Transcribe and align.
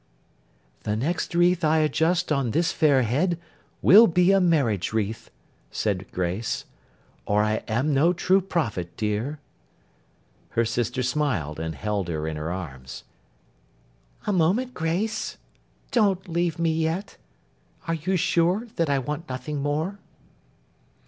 'The 0.81 0.95
next 0.95 1.35
wreath 1.35 1.63
I 1.63 1.77
adjust 1.77 2.31
on 2.31 2.49
this 2.49 2.71
fair 2.71 3.03
head, 3.03 3.37
will 3.83 4.07
be 4.07 4.31
a 4.31 4.41
marriage 4.41 4.93
wreath,' 4.93 5.29
said 5.69 6.11
Grace; 6.11 6.65
'or 7.27 7.43
I 7.43 7.57
am 7.67 7.93
no 7.93 8.11
true 8.11 8.41
prophet, 8.41 8.97
dear.' 8.97 9.37
Her 10.57 10.65
sister 10.65 11.03
smiled, 11.03 11.59
and 11.59 11.75
held 11.75 12.07
her 12.07 12.27
in 12.27 12.35
her 12.35 12.51
arms. 12.51 13.03
'A 14.25 14.33
moment, 14.33 14.73
Grace. 14.73 15.37
Don't 15.91 16.27
leave 16.27 16.57
me 16.57 16.73
yet. 16.73 17.17
Are 17.87 17.93
you 17.93 18.17
sure 18.17 18.65
that 18.77 18.89
I 18.89 18.97
want 18.97 19.29
nothing 19.29 19.61
more? 19.61 19.99